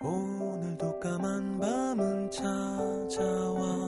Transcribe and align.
오늘도 0.00 1.00
까만 1.00 1.58
밤은 1.58 2.30
찾아와 2.30 3.87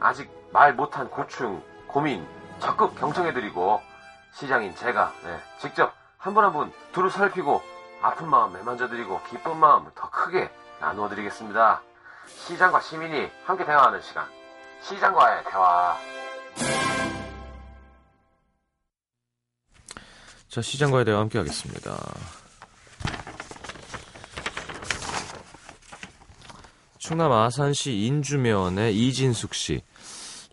아직 0.00 0.30
말 0.52 0.74
못한 0.74 1.08
고충, 1.10 1.62
고민 1.86 2.26
적극 2.60 2.94
경청해드리고 2.96 3.80
시장인 4.32 4.74
제가 4.76 5.12
네, 5.24 5.38
직접 5.60 5.92
한 6.18 6.34
분 6.34 6.44
한분 6.44 6.72
두루 6.92 7.08
살피고 7.10 7.62
아픈 8.02 8.28
마음 8.28 8.52
매만져드리고 8.52 9.20
기쁜 9.30 9.56
마음 9.58 9.90
더 9.94 10.10
크게 10.10 10.50
나누어드리겠습니다. 10.80 11.82
시장과 12.26 12.80
시민이 12.80 13.30
함께 13.44 13.64
대화하는 13.64 14.00
시간. 14.02 14.26
시장과의 14.82 15.44
대화. 15.44 15.96
자, 20.48 20.62
시장과의 20.62 21.04
대화 21.04 21.20
함께 21.20 21.38
하겠습니다. 21.38 21.96
충남 27.06 27.30
아산시 27.30 28.04
인주면의 28.04 28.98
이진숙 28.98 29.54
씨. 29.54 29.80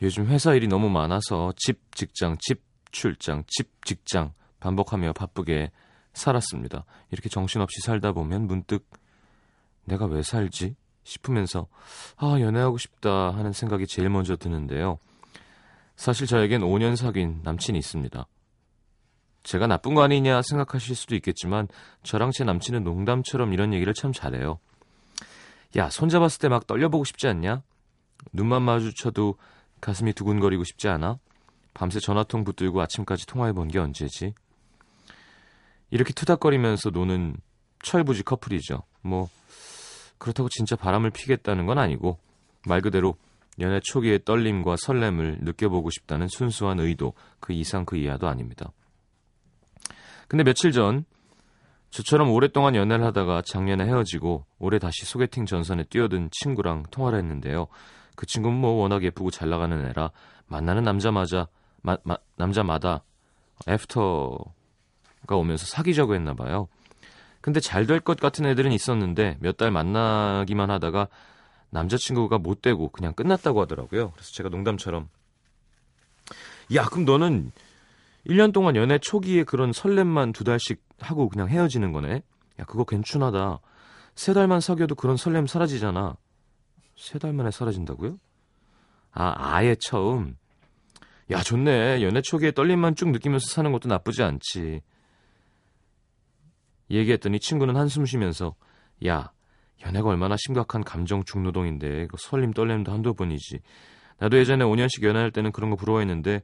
요즘 0.04 0.28
회사 0.28 0.54
일이 0.54 0.68
너무 0.68 0.88
많아서 0.88 1.52
집, 1.56 1.96
직장, 1.96 2.38
집, 2.40 2.62
출장, 2.92 3.44
집, 3.48 3.84
직장 3.84 4.34
반복하며 4.60 5.14
바쁘게 5.14 5.72
살았습니다. 6.14 6.86
이렇게 7.10 7.28
정신없이 7.28 7.82
살다 7.82 8.12
보면 8.12 8.46
문득 8.46 8.88
내가 9.86 10.06
왜 10.06 10.22
살지? 10.22 10.76
싶으면서 11.04 11.66
아, 12.18 12.38
연애하고 12.40 12.78
싶다 12.78 13.32
하는 13.32 13.52
생각이 13.52 13.88
제일 13.88 14.12
먼저 14.12 14.36
드는데요. 14.36 15.00
사실 15.96 16.28
저에겐 16.28 16.62
5년 16.62 16.96
사귄 16.96 17.40
남친이 17.42 17.80
있습니다. 17.80 18.28
제가 19.42 19.66
나쁜 19.66 19.96
거 19.96 20.04
아니냐 20.04 20.44
생각하실 20.44 20.96
수도 20.96 21.16
있겠지만 21.16 21.68
저랑 22.04 22.30
제 22.32 22.44
남친은 22.44 22.84
농담처럼 22.84 23.54
이런 23.54 23.74
얘기를 23.74 23.92
참 23.96 24.14
잘해요. 24.14 24.60
야, 25.78 25.90
손잡았을 25.90 26.40
때 26.40 26.48
막 26.50 26.68
떨려보고 26.68 27.04
싶지 27.04 27.28
않냐? 27.28 27.64
눈만 28.32 28.62
마주쳐도 28.62 29.38
가슴이 29.82 30.14
두근거리고 30.14 30.64
싶지 30.64 30.88
않아? 30.88 31.18
밤새 31.74 32.00
전화통 32.00 32.44
붙들고 32.44 32.82
아침까지 32.82 33.26
통화해본 33.26 33.70
게 33.70 33.80
언제지? 33.80 34.34
이렇게 35.90 36.14
투닥거리면서 36.14 36.92
노는 36.92 37.36
철부지 37.82 38.24
커플이죠. 38.24 38.84
뭐 39.02 39.30
그렇다고 40.18 40.48
진짜 40.50 40.76
바람을 40.76 41.10
피겠다는 41.10 41.66
건 41.66 41.78
아니고 41.80 42.18
말 42.66 42.82
그대로 42.82 43.16
연애 43.60 43.80
초기의 43.84 44.24
떨림과 44.26 44.76
설렘을 44.78 45.40
느껴보고 45.42 45.90
싶다는 45.90 46.28
순수한 46.28 46.80
의도 46.80 47.14
그 47.40 47.54
이상 47.54 47.86
그 47.86 47.98
이하도 47.98 48.28
아닙니다. 48.28 48.72
근데 50.28 50.44
며칠 50.44 50.72
전 50.72 51.06
저처럼 51.94 52.32
오랫동안 52.32 52.74
연애를 52.74 53.06
하다가 53.06 53.44
작년에 53.44 53.86
헤어지고 53.86 54.46
올해 54.58 54.80
다시 54.80 55.06
소개팅 55.06 55.46
전선에 55.46 55.84
뛰어든 55.84 56.30
친구랑 56.32 56.86
통화를 56.90 57.20
했는데요. 57.20 57.68
그 58.16 58.26
친구는 58.26 58.58
뭐 58.58 58.72
워낙 58.82 59.04
예쁘고 59.04 59.30
잘 59.30 59.50
나가는 59.52 59.86
애라 59.86 60.10
만나는 60.48 60.84
남자마자 60.84 61.48
마, 61.84 61.96
마, 62.04 62.18
남자마다 62.36 63.04
애프터가 63.68 65.36
오면서 65.36 65.68
사귀자고 65.68 66.16
했나 66.16 66.34
봐요. 66.34 66.68
근데 67.42 67.60
잘 67.60 67.86
될 67.86 68.00
것 68.00 68.20
같은 68.20 68.48
애들은 68.48 68.72
있었는데 68.72 69.38
몇 69.40 69.58
달 69.58 69.70
만나기만 69.70 70.72
하다가 70.72 71.10
남자친구가 71.70 72.40
못 72.40 72.64
되고 72.64 72.90
그냥 72.90 73.14
끝났다고 73.14 73.62
하더라고요. 73.62 74.12
그래서 74.14 74.32
제가 74.32 74.50
농담처럼 74.50 75.10
야 76.74 76.86
그럼 76.86 77.06
너는 77.06 77.52
1년 78.28 78.54
동안 78.54 78.76
연애 78.76 78.98
초기에 79.00 79.44
그런 79.44 79.74
설렘만 79.74 80.32
두 80.32 80.44
달씩 80.44 80.82
하고 81.00 81.28
그냥 81.30 81.50
헤어지는 81.50 81.92
거네. 81.92 82.24
야 82.60 82.66
그거 82.66 82.84
괜찮하다. 82.86 83.60
세 84.16 84.34
달만 84.34 84.60
사귀어도 84.62 84.96
그런 84.96 85.18
설렘 85.18 85.48
사라지잖아. 85.48 86.16
세 86.96 87.20
달 87.20 87.34
만에 87.34 87.52
사라진다고요? 87.52 88.18
아 89.12 89.34
아예 89.38 89.76
처음. 89.80 90.38
야 91.32 91.42
좋네. 91.42 92.02
연애 92.04 92.22
초기에 92.22 92.52
떨림만 92.52 92.96
쭉 92.96 93.10
느끼면서 93.10 93.48
사는 93.50 93.72
것도 93.72 93.90
나쁘지 93.90 94.24
않지. 94.24 94.82
얘기했더니 96.92 97.40
친구는 97.40 97.76
한숨 97.76 98.06
쉬면서 98.06 98.56
야 99.08 99.32
연애가 99.86 100.08
얼마나 100.10 100.36
심각한 100.38 100.84
감정 100.84 101.24
중노동인데 101.24 102.08
그 102.08 102.18
설림 102.20 102.52
떨림도 102.54 102.92
한두 102.92 103.14
번이지. 103.14 103.60
나도 104.20 104.38
예전에 104.38 104.64
5년씩 104.64 105.04
연애할 105.04 105.32
때는 105.32 105.52
그런 105.52 105.70
거 105.72 105.76
부러워했는데 105.76 106.42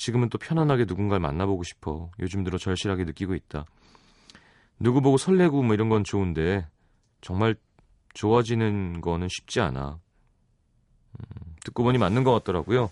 지금은 0.00 0.30
또 0.30 0.38
편안하게 0.38 0.86
누군가를 0.86 1.20
만나보고 1.20 1.62
싶어. 1.62 2.10
요즘 2.20 2.42
들어 2.42 2.56
절실하게 2.56 3.04
느끼고 3.04 3.34
있다. 3.34 3.66
누구 4.78 5.02
보고 5.02 5.18
설레고 5.18 5.62
뭐 5.62 5.74
이런 5.74 5.90
건 5.90 6.04
좋은데 6.04 6.66
정말 7.20 7.54
좋아지는 8.14 9.02
거는 9.02 9.28
쉽지 9.28 9.60
않아. 9.60 10.00
음, 11.18 11.54
듣고 11.66 11.82
보니 11.82 11.98
맞는 11.98 12.24
것 12.24 12.32
같더라고요. 12.32 12.90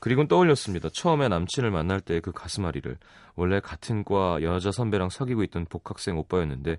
그리고 0.00 0.26
떠올렸습니다. 0.26 0.88
처음에 0.90 1.28
남친을 1.28 1.70
만날 1.70 2.00
때 2.00 2.20
그 2.20 2.32
가슴앓이를 2.32 2.96
원래 3.34 3.60
같은 3.60 4.02
과 4.02 4.38
여자 4.40 4.70
선배랑 4.70 5.10
사귀고 5.10 5.42
있던 5.44 5.66
복학생 5.66 6.16
오빠였는데 6.16 6.78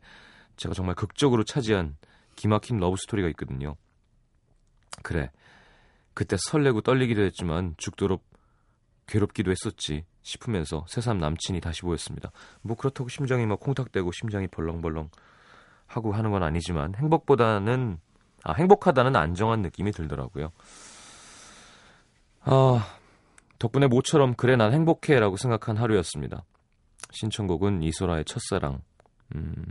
제가 0.56 0.74
정말 0.74 0.96
극적으로 0.96 1.44
차지한 1.44 1.96
기막힌 2.36 2.78
러브 2.78 2.96
스토리가 2.97 3.30
있거든요. 3.30 3.76
그래. 5.03 5.30
그때 6.16 6.38
설레고 6.40 6.81
떨리기도 6.81 7.22
했지만 7.22 7.76
죽도록 7.78 8.27
괴롭기도 9.07 9.51
했었지 9.51 10.06
싶으면서 10.22 10.85
새삼 10.88 11.18
남친이 11.18 11.62
다시 11.62 11.81
보였습니다. 11.81 12.31
뭐 12.62 12.75
그렇다고 12.75 13.09
심장이 13.09 13.45
막 13.45 13.59
콩닥대고 13.59 14.12
심장이 14.12 14.47
벌렁벌렁 14.47 15.09
하고 15.88 16.14
하는 16.14 16.32
건 16.32 16.43
아니지만 16.43 16.96
행복보다는 16.96 17.97
아 18.43 18.53
행복하다는 18.53 19.16
안정한 19.16 19.61
느낌이 19.61 19.91
들더라고요. 19.91 20.52
아 22.41 22.97
덕분에 23.59 23.87
모처럼 23.87 24.35
그래 24.35 24.55
난 24.55 24.73
행복해라고 24.73 25.37
생각한 25.37 25.78
하루였습니다. 25.78 26.43
신청곡은 27.11 27.84
이소라의 27.84 28.26
첫사랑. 28.26 28.82
음. 29.35 29.66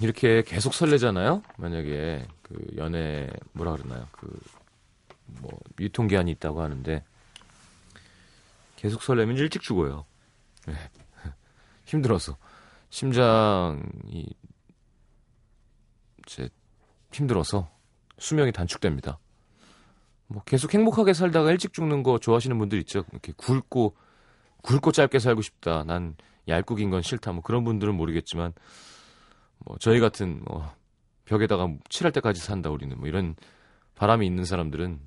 이렇게 0.00 0.42
계속 0.42 0.74
설레잖아요. 0.74 1.42
만약에 1.58 2.26
그 2.42 2.56
연애 2.76 3.28
뭐라 3.52 3.72
그러나요? 3.72 4.06
그 4.12 4.28
뭐 5.40 5.50
유통 5.80 6.06
기한이 6.06 6.30
있다고 6.32 6.62
하는데 6.62 7.04
계속 8.76 9.02
설레면 9.02 9.36
일찍 9.36 9.62
죽어요. 9.62 10.04
네. 10.66 10.74
힘들어서 11.86 12.36
심장이 12.88 14.26
제 16.26 16.48
힘들어서 17.12 17.70
수명이 18.18 18.52
단축됩니다. 18.52 19.18
뭐 20.28 20.42
계속 20.44 20.72
행복하게 20.72 21.12
살다가 21.12 21.50
일찍 21.50 21.72
죽는 21.72 22.02
거 22.02 22.18
좋아하시는 22.18 22.56
분들 22.58 22.78
있죠. 22.80 23.04
이렇게 23.10 23.32
굵고 23.36 23.96
굵고 24.62 24.92
짧게 24.92 25.18
살고 25.18 25.42
싶다. 25.42 25.84
난 25.84 26.16
얇고 26.48 26.74
긴 26.76 26.90
건 26.90 27.02
싫다. 27.02 27.32
뭐 27.32 27.42
그런 27.42 27.64
분들은 27.64 27.94
모르겠지만 27.94 28.52
뭐 29.58 29.76
저희 29.80 30.00
같은 30.00 30.42
뭐 30.44 30.72
벽에다가 31.24 31.68
칠할 31.88 32.12
때까지 32.12 32.40
산다 32.40 32.70
우리는 32.70 32.96
뭐 32.98 33.08
이런 33.08 33.34
바람이 33.94 34.26
있는 34.26 34.44
사람들은 34.44 35.00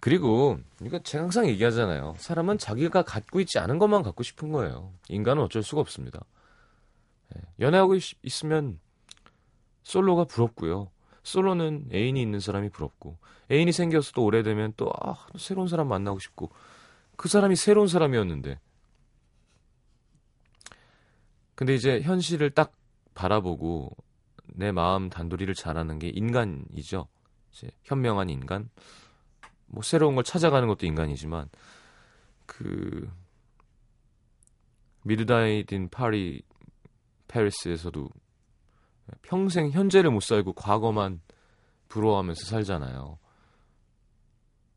그리고 0.00 0.58
이거 0.82 0.98
제가 0.98 1.24
항상 1.24 1.46
얘기하잖아요. 1.46 2.14
사람은 2.18 2.58
자기가 2.58 3.02
갖고 3.02 3.38
있지 3.40 3.58
않은 3.58 3.78
것만 3.78 4.02
갖고 4.02 4.22
싶은 4.22 4.50
거예요. 4.50 4.92
인간은 5.08 5.42
어쩔 5.42 5.62
수가 5.62 5.82
없습니다. 5.82 6.24
예, 7.36 7.42
연애하고 7.60 7.94
있, 7.94 8.02
있으면 8.22 8.80
솔로가 9.82 10.24
부럽고요. 10.24 10.90
솔로는 11.22 11.90
애인이 11.92 12.20
있는 12.20 12.40
사람이 12.40 12.70
부럽고 12.70 13.18
애인이 13.50 13.72
생겨서 13.72 14.12
또 14.12 14.24
오래되면 14.24 14.74
또 14.78 14.90
아, 15.02 15.26
새로운 15.36 15.68
사람 15.68 15.88
만나고 15.88 16.18
싶고 16.18 16.50
그 17.16 17.28
사람이 17.28 17.56
새로운 17.56 17.86
사람이었는데 17.86 18.58
근데 21.54 21.74
이제 21.74 22.00
현실을 22.00 22.50
딱 22.50 22.72
바라보고 23.12 23.94
내 24.46 24.72
마음 24.72 25.10
단도리를 25.10 25.52
잘하는 25.54 25.98
게 25.98 26.08
인간이죠. 26.08 27.06
이제 27.52 27.70
현명한 27.84 28.30
인간. 28.30 28.70
뭐 29.70 29.82
새로운 29.82 30.14
걸 30.14 30.24
찾아가는 30.24 30.66
것도 30.68 30.86
인간이지만 30.86 31.48
그 32.46 33.10
Midnight 35.04 35.71
in 35.71 35.88
파리 35.90 36.42
Paris에서도 37.28 38.08
평생 39.22 39.70
현재를 39.70 40.10
못 40.10 40.20
살고 40.20 40.52
과거만 40.54 41.20
부러워하면서 41.88 42.46
살잖아요. 42.46 43.18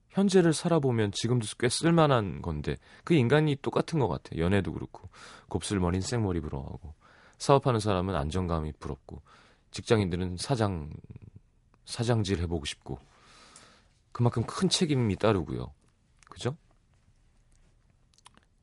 현재를 0.10 0.54
살아보면 0.54 1.12
지금도 1.12 1.48
꽤 1.58 1.70
쓸만한 1.70 2.44
건데 2.44 2.76
그 3.04 3.16
인간이 3.16 3.56
똑같은 3.62 4.00
것 4.00 4.08
같아. 4.08 4.38
연애도 4.38 4.74
그렇고 4.74 5.10
곱슬머린 5.50 6.02
생머리 6.02 6.40
부러워하고 6.40 6.94
사업하는 7.40 7.80
사람은 7.80 8.16
안정감이 8.16 8.74
부럽고 8.74 9.22
직장인들은 9.72 10.38
사장 10.38 10.92
사장질 11.86 12.40
해보고 12.42 12.66
싶고 12.66 13.00
그만큼 14.14 14.44
큰 14.46 14.70
책임이 14.70 15.18
따르고요. 15.18 15.74
그죠? 16.30 16.56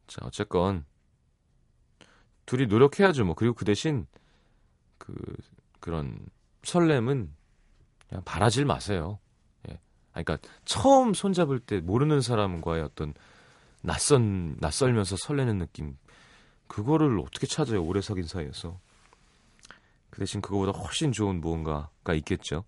자, 0.06 0.24
어쨌건 0.24 0.86
둘이 2.46 2.66
노력해야죠. 2.66 3.24
뭐 3.24 3.34
그리고 3.34 3.54
그 3.54 3.64
대신 3.64 4.06
그 4.96 5.14
그런 5.78 6.18
설렘은 6.62 7.32
그냥 8.08 8.24
바라질 8.24 8.64
마세요. 8.64 9.18
예. 9.68 9.78
그러니까 10.12 10.38
처음 10.64 11.14
손잡을 11.14 11.60
때 11.60 11.80
모르는 11.80 12.22
사람과의 12.22 12.82
어떤 12.82 13.12
낯선 13.82 14.56
낯설면서 14.60 15.16
설레는 15.16 15.58
느낌 15.58 15.96
그거를 16.66 17.18
어떻게 17.20 17.46
찾아요? 17.46 17.82
오래 17.82 18.00
사귄 18.00 18.24
사이에서. 18.24 18.78
그 20.10 20.20
대신 20.20 20.40
그거보다 20.40 20.72
훨씬 20.72 21.12
좋은 21.12 21.40
무언가가 21.40 22.14
있겠죠. 22.14 22.64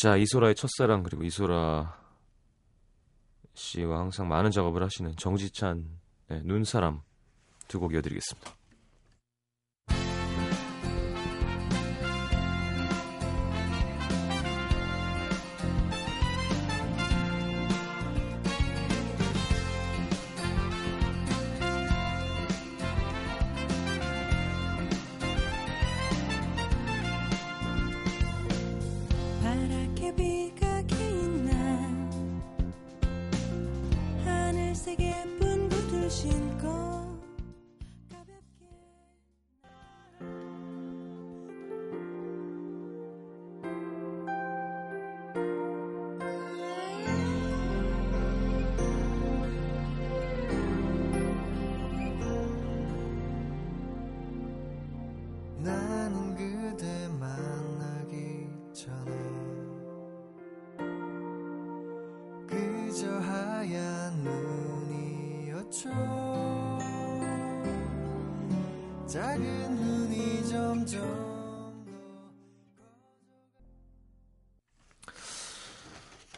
자, 0.00 0.16
이소라의 0.16 0.54
첫사랑 0.54 1.02
그리고 1.02 1.24
이소라 1.24 1.94
씨와 3.52 3.98
항상 3.98 4.28
많은 4.28 4.50
작업을 4.50 4.82
하시는 4.82 5.14
정지찬의 5.14 5.84
눈사람 6.44 7.02
두 7.68 7.78
곡 7.78 7.92
이어드리겠습니다. 7.92 8.59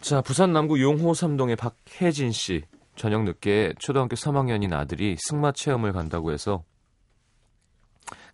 자, 0.02 0.20
부산 0.20 0.52
남구 0.52 0.82
용호 0.82 1.14
삼동의 1.14 1.54
박혜진 1.54 2.32
씨. 2.32 2.64
저녁 2.96 3.22
늦게 3.22 3.74
초등학교 3.78 4.16
3학년인 4.16 4.72
아들이 4.72 5.16
승마 5.16 5.52
체험을 5.52 5.92
간다고 5.92 6.32
해서 6.32 6.64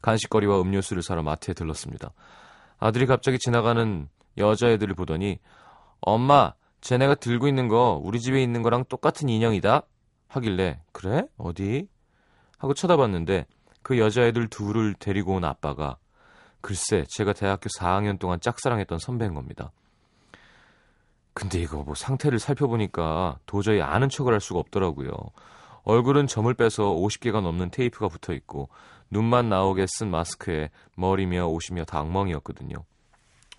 간식거리와 0.01 0.63
음료수를 0.63 1.03
사러 1.03 1.23
마트에 1.23 1.53
들렀습니다. 1.53 2.13
아들이 2.79 3.05
갑자기 3.05 3.39
지나가는 3.39 4.09
여자애들을 4.39 4.95
보더니 4.95 5.41
엄마, 6.01 6.55
쟤네가 6.81 7.17
들고 7.17 7.49
있는 7.49 7.69
거 7.69 8.01
우리 8.03 8.19
집에 8.19 8.43
있는 8.43 8.63
거랑 8.63 8.87
똑같은 8.89 9.29
인형이다. 9.29 9.83
하길래 10.29 10.81
그래? 10.93 11.25
어디? 11.37 11.87
하고 12.57 12.73
쳐다봤는데 12.73 13.45
그 13.83 13.99
여자애들 13.99 14.49
둘을 14.49 14.95
데리고 14.95 15.35
온 15.35 15.45
아빠가 15.45 15.99
글쎄 16.63 17.05
제가 17.11 17.35
대학교 17.35 17.69
4학년 17.69 18.19
동안 18.19 18.41
짝사랑했던 18.41 18.99
선배인 18.99 19.35
겁니다. 19.35 19.71
근데 21.39 21.61
이거 21.61 21.85
뭐 21.85 21.95
상태를 21.95 22.41
살펴보니까 22.41 23.39
도저히 23.47 23.81
아는 23.81 24.09
척을 24.09 24.33
할 24.33 24.41
수가 24.41 24.59
없더라고요. 24.59 25.13
얼굴은 25.85 26.27
점을 26.27 26.53
빼서 26.53 26.83
50개가 26.83 27.41
넘는 27.41 27.71
테이프가 27.71 28.09
붙어 28.09 28.33
있고 28.33 28.69
눈만 29.13 29.49
나오게 29.49 29.87
쓴 29.87 30.11
마스크에 30.11 30.71
머리며 30.97 31.47
옷이며 31.47 31.85
다 31.85 32.01
엉망이었거든요. 32.01 32.75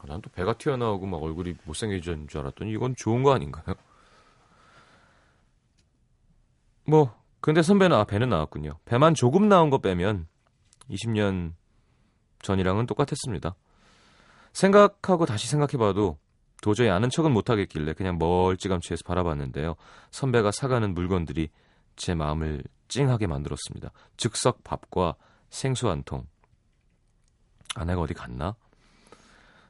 난 0.05 0.21
또 0.21 0.29
배가 0.29 0.57
튀어나오고 0.57 1.05
막 1.05 1.23
얼굴이 1.23 1.55
못생겨진 1.63 2.27
줄 2.27 2.41
알았더니 2.41 2.69
이건 2.71 2.95
좋은 2.97 3.23
거 3.23 3.33
아닌가요? 3.33 3.73
뭐 6.85 7.15
근데 7.39 7.61
선배는 7.61 7.95
아 7.95 8.03
배는 8.03 8.27
나왔군요. 8.27 8.73
배만 8.83 9.13
조금 9.13 9.47
나온 9.47 9.69
거 9.69 9.77
빼면 9.77 10.27
20년 10.89 11.53
전이랑은 12.41 12.87
똑같았습니다. 12.87 13.55
생각하고 14.51 15.25
다시 15.25 15.47
생각해봐도 15.47 16.17
도저히 16.61 16.89
아는 16.89 17.09
척은 17.09 17.31
못하겠길래 17.31 17.93
그냥 17.93 18.17
멀찌감치해서 18.17 19.03
바라봤는데요. 19.05 19.75
선배가 20.11 20.51
사가는 20.51 20.93
물건들이 20.93 21.49
제 21.95 22.15
마음을 22.15 22.63
찡하게 22.87 23.27
만들었습니다. 23.27 23.91
즉석 24.17 24.63
밥과 24.63 25.15
생수 25.49 25.89
한 25.89 26.03
통. 26.03 26.25
아내가 27.75 28.01
어디 28.01 28.13
갔나? 28.13 28.55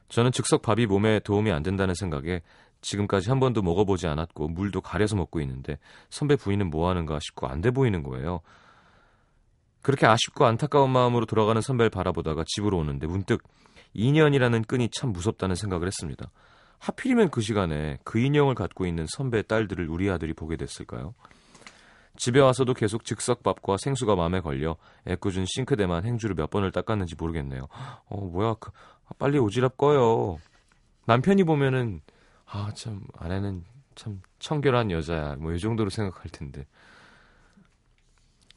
저는 0.08 0.32
즉석 0.32 0.62
밥이 0.62 0.86
몸에 0.86 1.20
도움이 1.20 1.52
안 1.52 1.62
된다는 1.62 1.94
생각에 1.94 2.42
지금까지 2.80 3.28
한 3.28 3.40
번도 3.40 3.62
먹어보지 3.62 4.06
않았고 4.06 4.48
물도 4.48 4.80
가려서 4.80 5.14
먹고 5.14 5.40
있는데 5.40 5.78
선배 6.08 6.34
부인은 6.36 6.70
뭐 6.70 6.88
하는가 6.88 7.18
싶고 7.20 7.46
안 7.46 7.60
돼 7.60 7.70
보이는 7.70 8.02
거예요. 8.02 8.40
그렇게 9.82 10.06
아쉽고 10.06 10.44
안타까운 10.46 10.90
마음으로 10.90 11.26
돌아가는 11.26 11.60
선배를 11.60 11.90
바라보다가 11.90 12.44
집으로 12.46 12.78
오는데 12.78 13.06
문득 13.06 13.42
인연이라는 13.94 14.64
끈이 14.64 14.88
참 14.90 15.12
무섭다는 15.12 15.54
생각을 15.54 15.86
했습니다. 15.86 16.30
하필이면 16.80 17.30
그 17.30 17.40
시간에 17.40 17.98
그 18.04 18.18
인형을 18.18 18.54
갖고 18.54 18.86
있는 18.86 19.06
선배의 19.08 19.44
딸들을 19.44 19.88
우리 19.88 20.10
아들이 20.10 20.32
보게 20.32 20.56
됐을까요? 20.56 21.14
집에 22.16 22.40
와서도 22.40 22.74
계속 22.74 23.04
즉석밥과 23.04 23.76
생수가 23.78 24.16
마음에 24.16 24.40
걸려 24.40 24.76
애꿎은 25.06 25.44
싱크대만 25.46 26.04
행주로 26.04 26.34
몇 26.34 26.50
번을 26.50 26.72
닦았는지 26.72 27.14
모르겠네요. 27.16 27.68
어, 28.06 28.20
뭐야, 28.20 28.54
그, 28.60 28.70
빨리 29.18 29.38
오지랖 29.38 29.76
꺼요. 29.76 30.38
남편이 31.06 31.44
보면은, 31.44 32.00
아, 32.46 32.72
참, 32.74 33.02
아내는 33.16 33.64
참 33.94 34.20
청결한 34.38 34.90
여자야. 34.90 35.36
뭐, 35.36 35.52
이 35.52 35.58
정도로 35.58 35.88
생각할 35.90 36.30
텐데. 36.30 36.66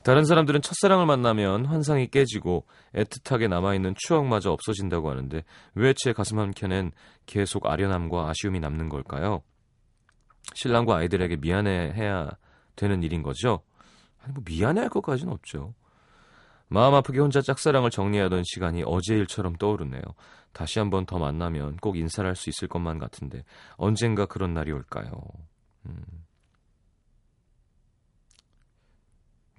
다른 0.03 0.25
사람들은 0.25 0.61
첫사랑을 0.61 1.05
만나면 1.05 1.65
환상이 1.65 2.07
깨지고 2.07 2.65
애틋하게 2.93 3.47
남아있는 3.47 3.95
추억마저 3.97 4.51
없어진다고 4.51 5.09
하는데 5.09 5.43
왜 5.75 5.93
제 5.95 6.11
가슴 6.13 6.39
한켠엔 6.39 6.91
계속 7.25 7.65
아련함과 7.67 8.29
아쉬움이 8.29 8.59
남는 8.59 8.89
걸까요? 8.89 9.41
신랑과 10.55 10.97
아이들에게 10.97 11.37
미안해해야 11.37 12.29
되는 12.75 13.01
일인 13.03 13.23
거죠? 13.23 13.61
아니 14.21 14.33
뭐 14.33 14.43
미안해할 14.45 14.89
것까지는 14.89 15.31
없죠. 15.31 15.73
마음 16.67 16.95
아프게 16.95 17.19
혼자 17.19 17.39
짝사랑을 17.41 17.89
정리하던 17.89 18.43
시간이 18.45 18.83
어제 18.85 19.15
일처럼 19.15 19.55
떠오르네요. 19.55 20.01
다시 20.53 20.79
한번 20.79 21.05
더 21.05 21.17
만나면 21.19 21.77
꼭 21.77 21.97
인사를 21.97 22.27
할 22.27 22.35
수 22.35 22.49
있을 22.49 22.67
것만 22.67 22.97
같은데 22.99 23.43
언젠가 23.77 24.25
그런 24.25 24.53
날이 24.53 24.71
올까요? 24.71 25.11
음. 25.85 26.03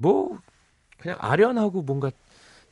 뭐 0.04 0.38
그냥 0.98 1.16
아련하고 1.20 1.82
뭔가 1.82 2.10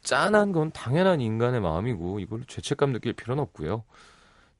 짠한 0.03 0.53
건 0.53 0.71
당연한 0.73 1.21
인간의 1.21 1.61
마음이고 1.61 2.21
이걸 2.21 2.45
죄책감 2.47 2.93
느낄 2.93 3.15
필요는 3.15 3.43
없고요. 3.43 3.85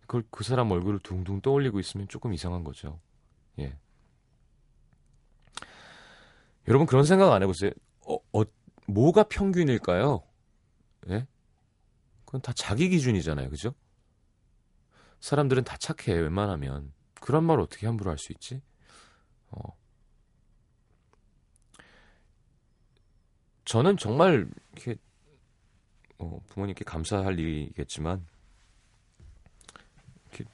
그걸 0.03 0.25
그 0.31 0.45
사람 0.45 0.71
얼굴을 0.71 1.01
둥둥 1.01 1.41
떠올리고 1.43 1.81
있으면 1.81 2.09
조금 2.09 2.33
이상한 2.33 2.65
거죠. 2.65 3.01
예. 3.59 3.77
여러분 6.69 6.87
그런 6.87 7.05
생각 7.05 7.33
안 7.33 7.43
해보세요? 7.43 7.71
어, 8.07 8.17
어, 8.33 8.43
뭐가 8.87 9.25
평균일까요? 9.25 10.23
예? 11.11 11.27
그건 12.25 12.41
다 12.41 12.53
자기 12.55 12.89
기준이잖아요. 12.89 13.51
그죠? 13.51 13.75
사람들은 15.21 15.65
다 15.65 15.77
착해, 15.77 16.13
웬만하면. 16.19 16.93
그런 17.21 17.45
말 17.45 17.61
어떻게 17.61 17.87
함부로 17.87 18.11
할 18.11 18.19
수 18.19 18.33
있지? 18.33 18.61
어. 19.51 19.61
저는 23.73 23.97
정말 23.97 24.47
이렇게 24.75 25.01
어, 26.19 26.39
부모님께 26.49 26.85
감사할 26.85 27.39
일이겠지만 27.39 28.23
이렇게 30.29 30.45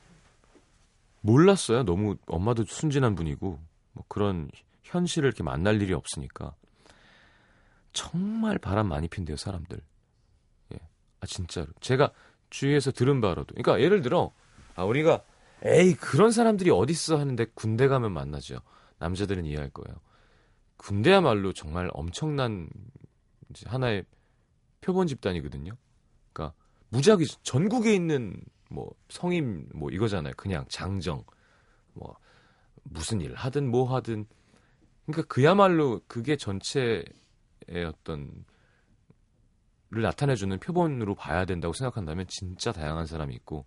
몰랐어요. 1.22 1.82
너무 1.82 2.16
엄마도 2.28 2.64
순진한 2.64 3.16
분이고 3.16 3.58
뭐 3.94 4.04
그런 4.06 4.48
현실을 4.84 5.26
이렇게 5.26 5.42
만날 5.42 5.82
일이 5.82 5.94
없으니까 5.94 6.54
정말 7.92 8.56
바람 8.56 8.86
많이 8.88 9.08
핀대요 9.08 9.36
사람들. 9.36 9.80
예, 10.74 10.78
아 11.20 11.26
진짜로 11.26 11.66
제가 11.80 12.12
주위에서 12.50 12.92
들은 12.92 13.20
바로도. 13.20 13.56
그러니까 13.56 13.82
예를 13.82 14.00
들어 14.00 14.32
아 14.76 14.84
우리가 14.84 15.24
에이 15.64 15.94
그런 15.94 16.30
사람들이 16.30 16.70
어딨어 16.70 17.18
하는데 17.18 17.44
군대 17.56 17.88
가면 17.88 18.12
만나죠. 18.12 18.60
남자들은 18.98 19.44
이해할 19.44 19.70
거예요. 19.70 19.98
군대야말로 20.76 21.52
정말 21.52 21.90
엄청난 21.94 22.68
하나의 23.66 24.04
표본 24.80 25.06
집단이거든요. 25.06 25.72
그러니까 26.32 26.56
무작위 26.90 27.26
전국에 27.42 27.94
있는 27.94 28.40
뭐 28.70 28.90
성임 29.08 29.68
뭐 29.74 29.90
이거잖아요. 29.90 30.34
그냥 30.36 30.64
장정 30.68 31.24
뭐 31.94 32.16
무슨 32.84 33.20
일 33.20 33.34
하든 33.34 33.70
뭐 33.70 33.94
하든 33.94 34.26
그러니까 35.06 35.26
그야말로 35.32 36.00
그게 36.06 36.36
전체의 36.36 37.04
어떤 37.86 38.44
를 39.90 40.02
나타내주는 40.02 40.58
표본으로 40.58 41.14
봐야 41.14 41.46
된다고 41.46 41.72
생각한다면 41.72 42.26
진짜 42.28 42.72
다양한 42.72 43.06
사람이 43.06 43.34
있고 43.36 43.64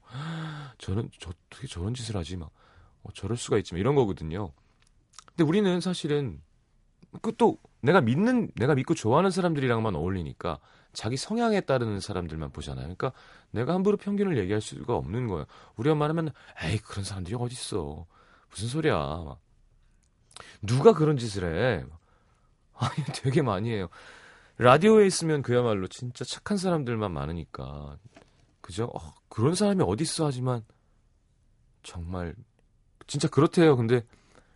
저는 0.78 1.10
저 1.20 1.32
어떻게 1.32 1.66
저런 1.66 1.96
짓을 1.96 2.16
하지 2.16 2.38
막 2.38 2.52
어, 3.02 3.10
저럴 3.14 3.38
수가 3.38 3.58
있지만 3.58 3.80
이런 3.80 3.96
거거든요. 3.96 4.54
근데 5.26 5.44
우리는 5.44 5.82
사실은 5.82 6.40
그 7.22 7.31
또 7.38 7.58
내가 7.81 8.01
믿는 8.01 8.51
내가 8.55 8.75
믿고 8.75 8.93
좋아하는 8.93 9.31
사람들이랑만 9.31 9.96
어울리니까 9.96 10.60
자기 10.93 11.17
성향에 11.17 11.62
따르는 11.62 12.00
사람들만 12.00 12.51
보잖아요. 12.51 12.84
그러니까 12.84 13.12
내가 13.51 13.74
함부로 13.74 13.98
평균을 13.98 14.38
얘기할 14.38 14.62
수가 14.62 14.96
없는 14.96 15.27
거예요. 15.27 15.46
우리 15.75 15.89
엄마는 15.89 16.15
맨날 16.15 16.34
에이 16.63 16.77
그런 16.79 17.03
사람들이 17.03 17.36
어딨어 17.36 18.05
무슨 18.50 18.67
소리야 18.67 18.96
막. 18.96 19.39
누가 20.62 20.93
그런 20.93 21.17
짓을 21.17 21.43
해 21.46 21.84
아니 22.75 23.05
되게 23.13 23.41
많이 23.41 23.72
해요. 23.72 23.89
라디오에 24.58 25.08
있으면 25.08 25.41
그야말로 25.41 25.88
진짜 25.88 26.24
착한 26.24 26.58
사람들만 26.58 27.12
많으니까 27.12 27.98
그죠? 28.60 28.86
어, 28.93 29.13
그런 29.27 29.55
사람이 29.55 29.84
어딨어 29.84 30.25
하지만 30.27 30.63
정말 31.84 32.36
진짜 33.08 33.27
그렇대요. 33.27 33.75
근데 33.75 34.03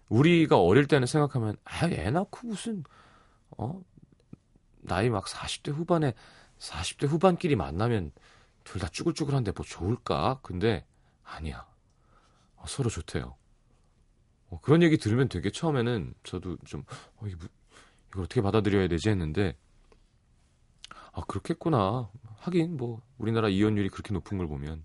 우리가 0.09 0.59
어릴 0.59 0.87
때는 0.87 1.07
생각하면 1.07 1.55
아, 1.63 1.87
애 1.87 2.09
낳고 2.11 2.47
무슨 2.47 2.83
어 3.57 3.81
나이 4.81 5.09
막 5.09 5.25
40대 5.25 5.71
후반에 5.73 6.13
40대 6.59 7.07
후반끼리 7.07 7.55
만나면 7.55 8.11
둘 8.63 8.81
다 8.81 8.87
쭈글쭈글한데 8.89 9.51
뭐 9.51 9.63
좋을까? 9.65 10.39
근데 10.41 10.85
아니야. 11.23 11.65
어, 12.55 12.65
서로 12.67 12.89
좋대요. 12.89 13.35
어, 14.49 14.59
그런 14.61 14.81
얘기 14.83 14.97
들으면 14.97 15.29
되게 15.29 15.51
처음에는 15.51 16.13
저도 16.23 16.57
좀 16.65 16.83
어, 17.17 17.27
이거, 17.27 17.47
이걸 18.09 18.23
어떻게 18.23 18.41
받아들여야 18.41 18.87
되지 18.87 19.09
했는데 19.09 19.55
아 21.13 21.21
그렇겠구나. 21.27 22.09
하긴 22.37 22.77
뭐 22.77 23.01
우리나라 23.17 23.49
이혼율이 23.49 23.89
그렇게 23.89 24.13
높은 24.13 24.37
걸 24.37 24.47
보면 24.47 24.83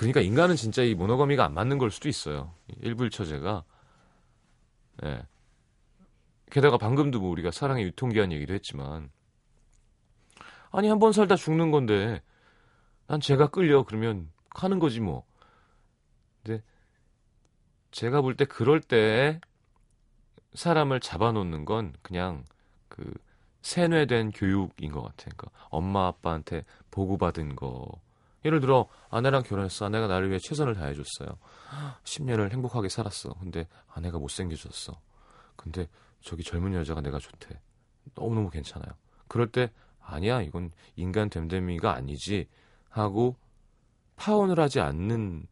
그러니까 0.00 0.22
인간은 0.22 0.56
진짜 0.56 0.82
이 0.82 0.94
모노거미가 0.94 1.44
안 1.44 1.52
맞는 1.52 1.76
걸 1.76 1.90
수도 1.90 2.08
있어요. 2.08 2.54
일불처제가 2.80 3.64
예. 5.04 5.22
게다가 6.50 6.78
방금도 6.78 7.20
뭐 7.20 7.28
우리가 7.30 7.50
사랑의 7.50 7.84
유통기한 7.84 8.32
얘기도 8.32 8.54
했지만 8.54 9.10
아니 10.70 10.88
한 10.88 10.98
번 10.98 11.12
살다 11.12 11.36
죽는 11.36 11.70
건데 11.70 12.22
난 13.08 13.20
제가 13.20 13.48
끌려 13.48 13.84
그러면 13.84 14.30
하는 14.50 14.78
거지 14.78 15.00
뭐. 15.00 15.26
근데 16.42 16.62
제가 17.90 18.22
볼 18.22 18.36
때 18.36 18.46
그럴 18.46 18.80
때 18.80 19.38
사람을 20.54 21.00
잡아놓는 21.00 21.66
건 21.66 21.92
그냥 22.02 22.44
그 22.88 23.12
세뇌된 23.62 24.30
교육인 24.32 24.92
것 24.92 25.02
같아. 25.02 25.30
그러니까 25.36 25.50
엄마 25.70 26.06
아빠한테 26.06 26.64
보고받은 26.90 27.56
거. 27.56 28.00
예를 28.44 28.60
들어 28.60 28.88
아내랑 29.10 29.42
결혼했어. 29.42 29.86
아내가 29.86 30.06
나를 30.06 30.28
위해 30.30 30.38
최선을 30.38 30.74
다해줬어요. 30.74 31.28
10년을 32.04 32.50
행복하게 32.52 32.88
살았어. 32.88 33.34
근데 33.34 33.68
아내가 33.88 34.18
못생겨졌어. 34.18 34.98
근데 35.56 35.88
저기 36.20 36.42
젊은 36.42 36.74
여자가 36.74 37.00
내가 37.00 37.18
좋대. 37.18 37.60
너무너무 38.14 38.50
괜찮아요. 38.50 38.92
그럴 39.28 39.50
때 39.50 39.70
아니야 40.00 40.40
이건 40.42 40.72
인간 40.96 41.28
됨됨이가 41.28 41.94
아니지 41.94 42.48
하고 42.88 43.36
파혼을 44.16 44.58
하지 44.58 44.80
않는 44.80 45.46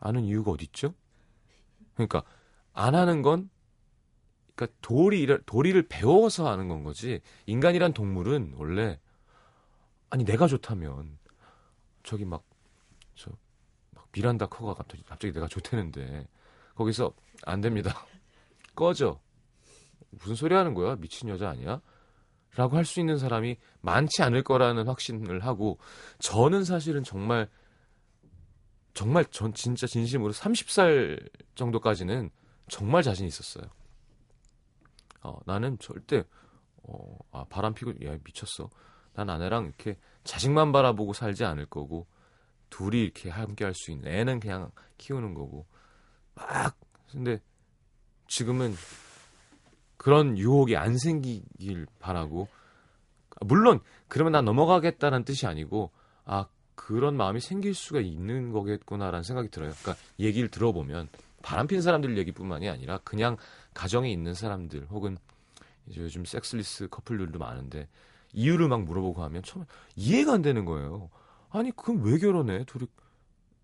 아는 0.00 0.24
이유가 0.24 0.50
어딨죠? 0.50 0.94
그러니까 1.94 2.22
안 2.72 2.94
하는 2.94 3.22
건 3.22 3.48
그러니까 4.54 4.76
도리를 4.82 5.42
도리를 5.46 5.88
배워서 5.88 6.50
하는 6.50 6.68
건 6.68 6.82
거지. 6.82 7.20
인간이란 7.46 7.92
동물은 7.92 8.54
원래 8.56 8.98
아니 10.10 10.24
내가 10.24 10.46
좋다면 10.46 11.18
저기 12.06 12.24
막 12.24 12.44
저 13.16 13.30
막 13.92 14.08
미란다 14.12 14.46
커가 14.46 14.74
갑자기, 14.74 15.02
갑자기 15.04 15.32
내가 15.32 15.48
좋다는데 15.48 16.28
거기서 16.74 17.12
안 17.44 17.60
됩니다. 17.60 18.06
꺼져. 18.76 19.20
무슨 20.10 20.34
소리 20.34 20.54
하는 20.54 20.74
거야? 20.74 20.96
미친 20.96 21.28
여자 21.28 21.50
아니야? 21.50 21.80
라고 22.54 22.76
할 22.76 22.84
수 22.84 23.00
있는 23.00 23.18
사람이 23.18 23.56
많지 23.80 24.22
않을 24.22 24.42
거라는 24.42 24.86
확신을 24.86 25.44
하고 25.44 25.78
저는 26.18 26.64
사실은 26.64 27.04
정말 27.04 27.48
정말 28.94 29.24
전 29.26 29.52
진짜 29.52 29.86
진심으로 29.86 30.32
30살 30.32 31.30
정도까지는 31.54 32.30
정말 32.68 33.02
자신 33.02 33.26
있었어요. 33.26 33.64
어, 35.22 35.38
나는 35.44 35.78
절대 35.78 36.24
어, 36.82 37.18
아, 37.30 37.44
바람 37.50 37.74
피고 37.74 37.90
야 38.04 38.16
미쳤어. 38.24 38.70
난 39.16 39.30
아내랑 39.30 39.64
이렇게 39.64 39.96
자식만 40.24 40.72
바라보고 40.72 41.14
살지 41.14 41.44
않을 41.44 41.66
거고 41.66 42.06
둘이 42.70 43.00
이렇게 43.02 43.30
함께 43.30 43.64
할 43.64 43.74
수 43.74 43.90
있는 43.90 44.12
애는 44.12 44.40
그냥 44.40 44.70
키우는 44.98 45.34
거고 45.34 45.66
막 46.34 46.76
근데 47.10 47.40
지금은 48.28 48.74
그런 49.96 50.36
유혹이 50.36 50.76
안 50.76 50.98
생기길 50.98 51.86
바라고 51.98 52.48
물론 53.40 53.80
그러면 54.08 54.32
난 54.32 54.44
넘어가겠다는 54.44 55.24
뜻이 55.24 55.46
아니고 55.46 55.90
아 56.24 56.46
그런 56.74 57.16
마음이 57.16 57.40
생길 57.40 57.74
수가 57.74 58.00
있는 58.00 58.52
거겠구나라는 58.52 59.22
생각이 59.22 59.48
들어요. 59.48 59.72
그러니까 59.80 60.04
얘기를 60.20 60.50
들어보면 60.50 61.08
바람핀 61.42 61.80
사람들 61.80 62.18
얘기뿐만이 62.18 62.68
아니라 62.68 62.98
그냥 62.98 63.36
가정에 63.72 64.10
있는 64.10 64.34
사람들 64.34 64.88
혹은 64.90 65.16
이제 65.86 66.02
요즘 66.02 66.24
섹스리스 66.24 66.88
커플들도 66.88 67.38
많은데 67.38 67.88
이유를 68.36 68.68
막 68.68 68.84
물어보고 68.84 69.22
하면 69.24 69.42
처음에 69.42 69.66
이해가 69.96 70.34
안 70.34 70.42
되는 70.42 70.64
거예요. 70.66 71.10
아니 71.50 71.72
그럼 71.72 72.04
왜 72.04 72.18
결혼해? 72.18 72.64
둘이 72.66 72.86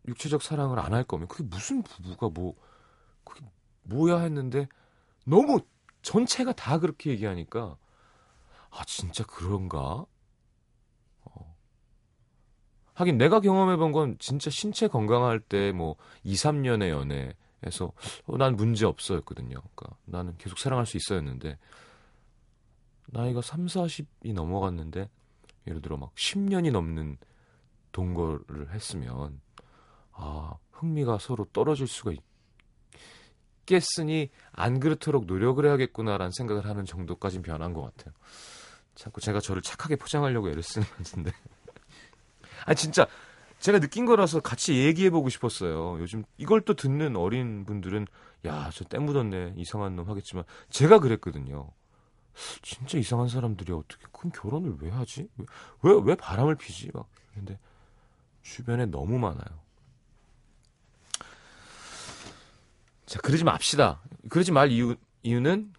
육체적 0.08 0.42
사랑을 0.42 0.78
안 0.80 0.92
할 0.94 1.04
거면 1.04 1.28
그게 1.28 1.44
무슨 1.44 1.82
부부가 1.84 2.28
뭐 2.30 2.56
그게 3.24 3.44
뭐야 3.84 4.18
했는데 4.20 4.68
너무 5.26 5.60
전체가 6.02 6.52
다 6.54 6.78
그렇게 6.80 7.10
얘기하니까 7.10 7.76
아 8.70 8.84
진짜 8.86 9.24
그런가? 9.26 10.06
어. 11.24 11.56
하긴 12.94 13.18
내가 13.18 13.40
경험해 13.40 13.76
본 13.76 13.92
건 13.92 14.16
진짜 14.18 14.50
신체 14.50 14.88
건강할 14.88 15.40
때 15.40 15.72
뭐 15.72 15.96
2, 16.24 16.34
3년의 16.34 16.88
연애에서 16.90 17.92
어, 18.26 18.36
난 18.38 18.56
문제 18.56 18.86
없어였거든요. 18.86 19.60
그러니까 19.74 19.96
나는 20.06 20.34
계속 20.38 20.58
사랑할 20.58 20.86
수 20.86 20.96
있어였는데 20.96 21.58
나이가 23.06 23.40
3, 23.42 23.66
40이 23.66 24.32
넘어갔는데 24.32 25.09
예를 25.66 25.80
들어 25.82 25.97
막 25.97 26.14
10년이 26.14 26.73
넘는 26.73 27.18
동거를 27.92 28.73
했으면 28.73 29.40
아, 30.12 30.54
흥미가 30.73 31.18
서로 31.18 31.44
떨어질 31.52 31.87
수가 31.87 32.12
있겠으니 33.64 34.30
안 34.52 34.80
그렇도록 34.80 35.26
노력을 35.26 35.64
해야겠구나라는 35.64 36.32
생각을 36.32 36.66
하는 36.66 36.85
정도까진 36.85 37.42
변한 37.42 37.73
것 37.73 37.82
같아요. 37.82 38.14
자꾸 38.94 39.21
제가 39.21 39.40
저를 39.40 39.62
착하게 39.62 39.97
포장하려고 39.97 40.50
애를 40.50 40.62
쓰는 40.62 40.87
것 40.87 40.97
같은데. 40.99 41.32
아 42.66 42.75
진짜 42.75 43.06
제가 43.61 43.78
느낀 43.78 44.06
거라서 44.06 44.40
같이 44.40 44.75
얘기해 44.76 45.11
보고 45.11 45.28
싶었어요. 45.28 45.99
요즘 46.00 46.25
이걸 46.37 46.61
또 46.62 46.75
듣는 46.75 47.16
어린 47.16 47.64
분들은 47.64 48.06
야, 48.44 48.71
저 48.73 48.85
때 48.85 48.99
묻었네. 48.99 49.54
이상한 49.56 49.94
놈 49.97 50.09
하겠지만 50.11 50.44
제가 50.68 50.99
그랬거든요. 50.99 51.71
진짜 52.62 52.98
이상한 52.98 53.28
사람들이 53.28 53.72
어떻게 53.72 54.04
그럼 54.12 54.32
결혼을 54.32 54.76
왜 54.80 54.90
하지? 54.90 55.28
왜 55.82 55.92
왜 55.92 56.14
바람을 56.14 56.56
피지? 56.56 56.90
막 56.94 57.08
근데 57.34 57.58
주변에 58.42 58.86
너무 58.86 59.18
많아요. 59.18 59.60
자, 63.06 63.20
그러지 63.20 63.44
맙시다. 63.44 64.00
그러지 64.30 64.52
말 64.52 64.70
이유 64.70 64.96
이유는 65.22 65.72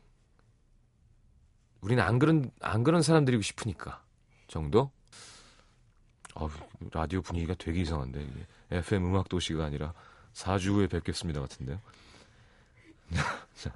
우리는 1.82 2.02
안 2.04 2.20
그런 2.20 2.52
안 2.62 2.84
그런 2.84 3.02
사람들이고 3.02 3.42
싶으니까 3.42 4.04
정도. 4.48 4.92
어, 6.36 6.50
라디오 6.92 7.22
분위기가 7.22 7.54
되게 7.56 7.82
이상한데 7.82 8.22
이게 8.24 8.48
FM 8.72 9.06
음악 9.06 9.30
도시가 9.30 9.66
아니라 9.66 9.94
4주 10.34 10.74
후에 10.74 10.88
뵙겠습니다 10.88 11.40
같은데요. 11.42 11.80
자, 13.56 13.72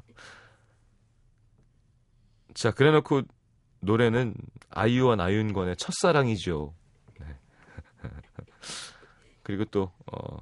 자, 2.57 2.71
그래놓고 2.71 3.21
노래는 3.81 4.33
아이유와 4.71 5.15
나윤권의 5.15 5.77
첫사랑이죠. 5.77 6.73
네. 7.19 7.27
그리고 9.43 9.63
또 9.65 9.91
어, 10.11 10.37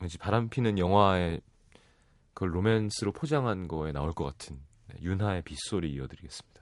왠지 0.00 0.18
바람 0.18 0.48
피는 0.48 0.76
영화의 0.76 1.40
그걸 2.34 2.52
로맨스로 2.52 3.12
포장한 3.12 3.68
거에 3.68 3.92
나올 3.92 4.12
것 4.12 4.24
같은 4.24 4.58
네, 4.88 4.96
윤하의 5.02 5.42
빗소리 5.42 5.92
이어드리겠습니다. 5.92 6.60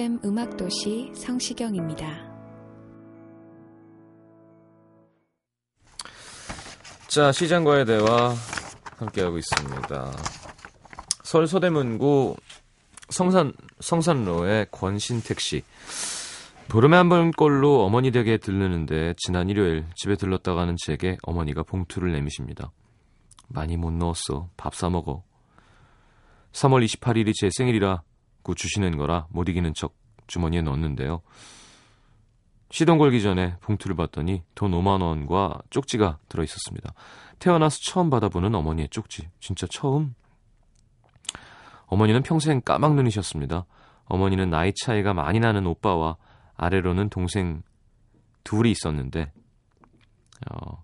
FM 0.00 0.20
음악도시 0.24 1.12
성시경입니다. 1.14 2.06
자, 7.06 7.30
시장과의 7.32 7.84
대화 7.84 8.34
함께하고 8.96 9.36
있습니다. 9.36 10.12
서울 11.22 11.46
서대문구 11.46 12.34
성산, 13.10 13.52
성산로의 13.80 14.68
권신택 14.70 15.38
씨. 15.38 15.62
보름에 16.68 16.96
한 16.96 17.10
번꼴로 17.10 17.84
어머니 17.84 18.10
댁에 18.10 18.38
들르는데 18.38 19.12
지난 19.18 19.50
일요일 19.50 19.84
집에 19.96 20.14
들렀다가는 20.14 20.76
제게 20.78 21.18
어머니가 21.24 21.62
봉투를 21.62 22.12
내미십니다. 22.12 22.72
많이 23.48 23.76
못 23.76 23.90
넣었어. 23.92 24.48
밥 24.56 24.72
사 24.74 24.88
먹어. 24.88 25.24
3월 26.52 26.86
28일이 26.86 27.34
제 27.34 27.50
생일이라 27.52 28.00
고 28.50 28.54
주시는 28.54 28.96
거라 28.96 29.26
못 29.30 29.48
이기는 29.48 29.72
척 29.74 29.94
주머니에 30.26 30.62
넣었는데요. 30.62 31.22
시동 32.70 32.98
걸기 32.98 33.22
전에 33.22 33.56
봉투를 33.60 33.96
봤더니 33.96 34.42
돈 34.54 34.72
5만 34.72 35.02
원과 35.02 35.62
쪽지가 35.70 36.18
들어 36.28 36.42
있었습니다. 36.42 36.92
태어나서 37.38 37.78
처음 37.80 38.10
받아보는 38.10 38.54
어머니의 38.54 38.88
쪽지. 38.88 39.28
진짜 39.40 39.66
처음? 39.70 40.14
어머니는 41.86 42.22
평생 42.22 42.60
까막눈이셨습니다. 42.60 43.66
어머니는 44.04 44.50
나이 44.50 44.72
차이가 44.74 45.14
많이 45.14 45.40
나는 45.40 45.66
오빠와 45.66 46.16
아래로는 46.56 47.08
동생 47.08 47.62
둘이 48.44 48.70
있었는데 48.72 49.32
어, 50.50 50.82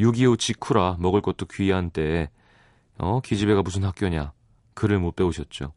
6.25 0.00 0.38
직후라 0.38 0.96
먹을 1.00 1.22
것도 1.22 1.46
귀한 1.46 1.90
때에 1.90 2.28
어, 2.98 3.20
기집애가 3.20 3.62
무슨 3.62 3.84
학교냐 3.84 4.32
글을 4.74 4.98
못 4.98 5.16
배우셨죠. 5.16 5.72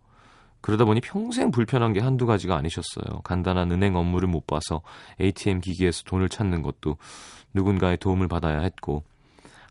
그러다 0.62 0.86
보니 0.86 1.02
평생 1.02 1.52
불편한 1.52 1.94
게 1.94 2.00
한두 2.00 2.26
가지가 2.26 2.56
아니셨어요. 2.56 3.22
간단한 3.24 3.72
은행 3.72 3.96
업무를 3.96 4.28
못 4.28 4.46
봐서 4.48 4.82
ATM 5.20 5.60
기기에서 5.60 6.04
돈을 6.04 6.30
찾는 6.30 6.62
것도 6.62 6.98
누군가의 7.54 7.98
도움을 7.98 8.28
받아야 8.28 8.60
했고 8.60 9.04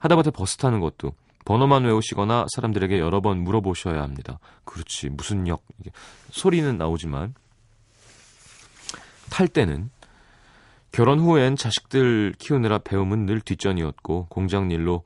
하다못해 0.00 0.30
버스 0.30 0.56
타는 0.56 0.80
것도 0.80 1.12
번호만 1.44 1.84
외우시거나 1.84 2.46
사람들에게 2.54 2.98
여러 2.98 3.20
번 3.20 3.42
물어보셔야 3.42 4.02
합니다. 4.02 4.38
그렇지 4.64 5.08
무슨 5.10 5.48
역 5.48 5.62
소리는 6.30 6.76
나오지만 6.76 7.34
탈 9.30 9.48
때는 9.48 9.90
결혼 10.92 11.20
후엔 11.20 11.56
자식들 11.56 12.34
키우느라 12.38 12.78
배움은 12.78 13.26
늘 13.26 13.40
뒷전이었고 13.40 14.26
공장 14.28 14.70
일로 14.70 15.04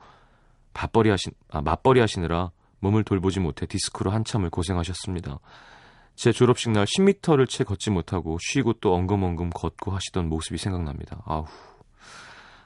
밥벌이 0.73 1.11
하신 1.11 1.33
아 1.51 1.61
맞벌이 1.61 2.01
하시느라 2.01 2.51
몸을 2.81 3.05
돌보지 3.05 3.41
못해 3.41 3.67
디스크로 3.67 4.11
한참을 4.11 4.51
고생하셨습니다. 4.51 5.39
제 6.15 6.33
졸업식 6.33 6.71
날 6.71 6.85
10m를 6.85 7.49
채 7.49 7.65
걷지 7.65 7.91
못하고 7.91 8.39
쉬고 8.41 8.75
또 8.75 8.95
엉금엉금 8.95 9.51
걷고 9.51 9.93
하시던 9.93 10.29
모습이 10.29 10.59
생각납니다. 10.59 11.23
아우. 11.27 11.47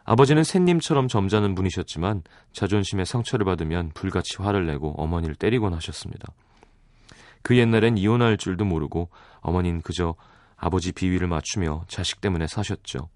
아버지는 0.04 0.42
샌님처럼 0.42 1.08
점잖은 1.08 1.54
분이셨지만 1.54 2.22
자존심에 2.52 3.04
상처를 3.04 3.44
받으면 3.44 3.90
불같이 3.94 4.36
화를 4.38 4.66
내고 4.66 4.94
어머니를 4.96 5.34
때리곤 5.34 5.74
하셨습니다. 5.74 6.32
그 7.42 7.56
옛날엔 7.56 7.98
이혼할 7.98 8.36
줄도 8.36 8.64
모르고 8.64 9.10
어머니는 9.40 9.82
그저 9.82 10.14
아버지 10.56 10.92
비위를 10.92 11.28
맞추며 11.28 11.84
자식 11.88 12.20
때문에 12.20 12.46
사셨죠. 12.46 13.08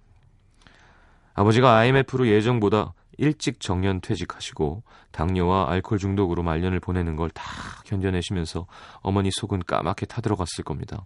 아버지가 1.35 1.77
IMF로 1.79 2.29
예정보다 2.29 2.93
일찍 3.19 3.61
정년 3.61 4.01
퇴직하시고 4.01 4.83
당뇨와 5.11 5.71
알코올 5.71 5.99
중독으로 5.99 6.43
말년을 6.43 6.81
보내는 6.81 7.17
걸 7.17 7.31
다 7.31 7.45
견뎌내시면서 7.85 8.67
어머니 9.01 9.31
속은 9.33 9.63
까맣게 9.67 10.07
타들어갔을 10.07 10.65
겁니다. 10.65 11.05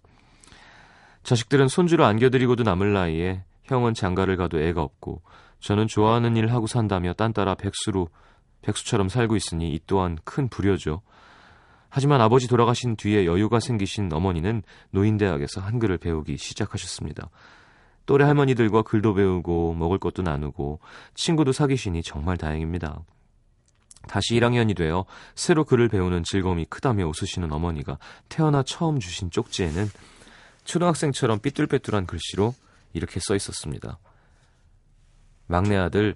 자식들은 1.23 1.69
손주를 1.69 2.05
안겨드리고도 2.05 2.62
남을 2.62 2.92
나이에 2.92 3.42
형은 3.64 3.95
장가를 3.95 4.37
가도 4.37 4.61
애가 4.61 4.83
없고 4.83 5.23
저는 5.61 5.88
좋아하는 5.88 6.37
일 6.37 6.53
하고 6.53 6.66
산다며 6.66 7.12
딴따라 7.14 7.55
백수로 7.57 8.09
백수처럼 8.62 9.09
살고 9.09 9.37
있으니 9.37 9.73
이 9.73 9.81
또한 9.87 10.19
큰 10.25 10.49
불효죠. 10.49 11.03
하지만 11.88 12.21
아버지 12.21 12.47
돌아가신 12.47 12.97
뒤에 12.97 13.27
여유가 13.27 13.59
생기신 13.59 14.12
어머니는 14.12 14.62
노인대학에서 14.90 15.61
한글을 15.61 15.99
배우기 15.99 16.37
시작하셨습니다. 16.37 17.31
또래 18.07 18.25
할머니들과 18.25 18.83
글도 18.83 19.14
배우고 19.14 19.75
먹을 19.75 19.99
것도 19.99 20.23
나누고 20.23 20.81
친구도 21.14 21.53
사귀시니 21.53 22.03
정말 22.03 22.37
다행입니다. 22.37 23.01
다시 24.07 24.35
1학년이 24.35 24.77
되어 24.77 25.05
새로 25.35 25.64
글을 25.64 25.88
배우는 25.88 26.23
즐거움이 26.25 26.66
크다며 26.66 27.07
웃으시는 27.09 27.53
어머니가 27.53 27.99
태어나 28.29 28.62
처음 28.62 29.01
주신 29.01 29.31
쪽지에는 29.31 29.88
초등학생처럼 30.64 31.40
삐뚤빼뚤한 31.40 32.07
글씨로 32.07 32.55
이렇게 32.92 33.21
써 33.21 33.35
있었습니다. 33.35 33.99
막내 35.47 35.77
아들 35.77 36.14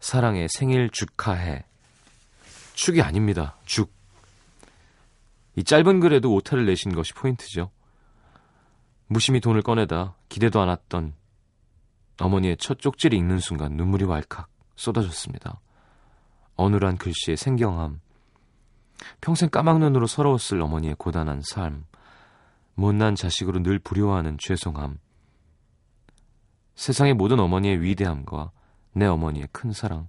사랑해 0.00 0.46
생일 0.50 0.88
축하해. 0.90 1.64
축이 2.74 3.02
아닙니다. 3.02 3.56
죽. 3.64 3.92
이 5.56 5.64
짧은 5.64 6.00
글에도 6.00 6.32
오타를 6.34 6.66
내신 6.66 6.94
것이 6.94 7.12
포인트죠. 7.12 7.70
무심히 9.08 9.40
돈을 9.40 9.62
꺼내다 9.62 10.14
기대도 10.28 10.60
않았던 10.60 11.14
어머니의 12.20 12.56
첫 12.58 12.78
쪽지를 12.78 13.16
읽는 13.18 13.38
순간 13.38 13.72
눈물이 13.72 14.04
왈칵 14.04 14.48
쏟아졌습니다. 14.76 15.60
어눌한 16.56 16.98
글씨의 16.98 17.36
생경함, 17.36 18.00
평생 19.20 19.48
까막눈 19.48 19.94
으로 19.94 20.06
서러웠을 20.06 20.60
어머니의 20.60 20.96
고단한 20.98 21.42
삶, 21.42 21.86
못난 22.74 23.14
자식으로 23.14 23.62
늘 23.62 23.78
부려워하는 23.78 24.36
죄송함, 24.38 24.98
세상의 26.74 27.14
모든 27.14 27.40
어머니의 27.40 27.80
위대함과 27.80 28.50
내 28.92 29.06
어머니의 29.06 29.48
큰 29.52 29.72
사랑, 29.72 30.08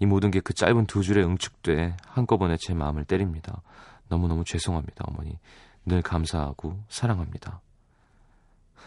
이 0.00 0.06
모든 0.06 0.30
게 0.30 0.40
그 0.40 0.54
짧은 0.54 0.86
두 0.86 1.02
줄에 1.02 1.22
응축돼 1.24 1.96
한꺼번에 2.06 2.56
제 2.58 2.72
마음을 2.74 3.04
때립니다. 3.04 3.62
너무너무 4.08 4.44
죄송합니다, 4.44 5.04
어머니. 5.08 5.38
늘 5.84 6.02
감사하고 6.02 6.84
사랑합니다. 6.88 7.60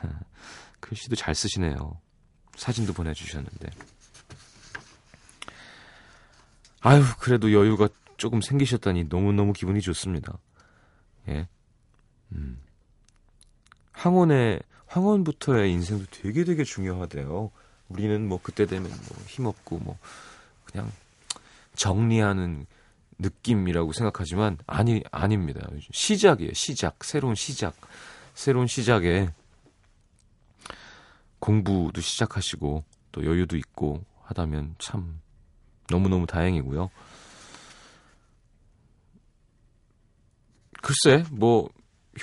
글씨도 0.80 1.16
잘 1.16 1.36
쓰시네요. 1.36 2.00
사진도 2.56 2.94
보내주셨는데. 2.94 3.70
아유, 6.82 7.04
그래도 7.20 7.54
여유가 7.54 7.88
조금 8.18 8.42
생기셨다니 8.42 9.06
너무너무 9.06 9.54
기분이 9.54 9.82
좋습니다. 9.82 10.38
예. 11.28 11.48
음. 12.32 12.60
황혼의, 13.94 14.62
황혼부터의 14.88 15.72
인생도 15.72 16.06
되게 16.12 16.44
되게 16.44 16.64
중요하대요. 16.64 17.52
우리는 17.90 18.28
뭐 18.28 18.40
그때 18.42 18.66
되면 18.66 18.90
뭐 18.90 19.26
힘없고 19.28 19.80
뭐 19.80 19.98
그냥 20.66 20.92
정리하는 21.76 22.66
느낌이라고 23.20 23.94
생각하지만 23.94 24.58
아니 24.66 25.04
아닙니다. 25.12 25.68
시작이에요. 25.92 26.54
시작. 26.54 27.04
새로운 27.04 27.36
시작. 27.36 27.76
새로운 28.34 28.68
시작에 28.68 29.30
공부도 31.42 32.00
시작하시고 32.00 32.86
또 33.12 33.26
여유도 33.26 33.58
있고 33.58 34.06
하다면 34.24 34.76
참 34.78 35.20
너무너무 35.90 36.26
다행이고요. 36.26 36.90
글쎄, 40.82 41.26
뭐 41.32 41.70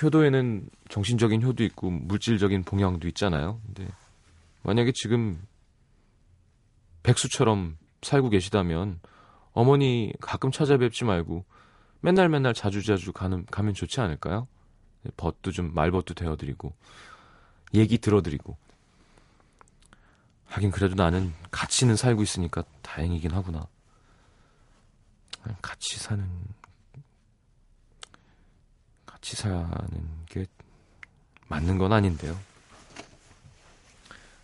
효도에는 0.01 0.69
정신적인 0.89 1.43
효도 1.43 1.63
있고 1.63 1.91
물질적인 1.91 2.63
봉양도 2.63 3.07
있잖아요. 3.09 3.61
근데 3.65 3.87
만약에 4.63 4.91
지금 4.95 5.39
백수처럼 7.03 7.77
살고 8.01 8.29
계시다면 8.29 8.99
어머니 9.51 10.13
가끔 10.19 10.51
찾아뵙지 10.51 11.05
말고 11.05 11.45
맨날 12.01 12.29
맨날 12.29 12.53
자주자주 12.53 13.11
가는, 13.11 13.45
가면 13.45 13.73
좋지 13.73 13.99
않을까요? 13.99 14.47
벗도 15.17 15.51
좀 15.51 15.73
말벗도 15.73 16.13
되어드리고 16.13 16.73
얘기 17.73 17.97
들어드리고 17.97 18.57
하긴 20.49 20.71
그래도 20.71 20.95
나는 20.95 21.33
같이는 21.51 21.95
살고 21.95 22.23
있으니까 22.23 22.63
다행이긴 22.81 23.31
하구나. 23.31 23.67
같이 25.61 25.97
사는 25.99 26.27
같이 29.05 29.35
사는 29.35 30.25
게 30.27 30.45
맞는 31.47 31.77
건 31.77 31.93
아닌데요. 31.93 32.37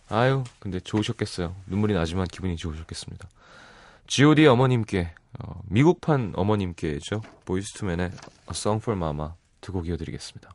아유, 0.08 0.44
근데 0.58 0.78
좋으셨겠어요. 0.80 1.54
눈물이 1.66 1.94
나지만 1.94 2.26
기분이 2.26 2.56
좋으셨겠습니다. 2.56 3.28
G.O.D 4.06 4.46
어머님께 4.46 5.12
어, 5.40 5.60
미국판 5.64 6.32
어머님께죠. 6.36 7.20
보이스투맨의 7.44 8.06
A 8.06 8.50
Song 8.50 8.82
for 8.82 8.96
Mama 8.96 9.30
두 9.60 9.72
곡 9.72 9.88
이어드리겠습니다. 9.88 10.54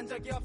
한 0.00 0.08
적이 0.08 0.30
없 0.30 0.39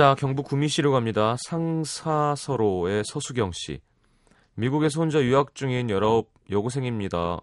자, 0.00 0.14
경북 0.14 0.46
구미시로 0.46 0.92
갑니다. 0.92 1.36
상사서로의 1.46 3.02
서수경 3.04 3.50
씨. 3.52 3.82
미국에서 4.54 4.98
혼자 4.98 5.22
유학 5.22 5.54
중인 5.54 5.90
19 5.90 6.24
여고생입니다. 6.50 7.42